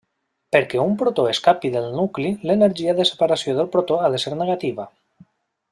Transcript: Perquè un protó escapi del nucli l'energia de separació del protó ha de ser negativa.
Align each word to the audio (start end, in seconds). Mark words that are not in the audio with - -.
Perquè 0.55 0.79
un 0.83 0.95
protó 1.01 1.25
escapi 1.33 1.71
del 1.75 1.85
nucli 1.99 2.33
l'energia 2.51 2.95
de 3.01 3.07
separació 3.11 3.55
del 3.61 3.69
protó 3.77 3.99
ha 4.07 4.11
de 4.17 4.23
ser 4.25 4.35
negativa. 4.41 4.89